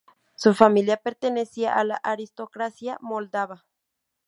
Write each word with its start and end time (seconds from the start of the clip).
Su 0.35 0.55
familia 0.55 0.97
pertenecía 0.97 1.75
a 1.75 1.83
la 1.83 1.97
aristocracia 2.01 2.97
moldava. 3.01 3.65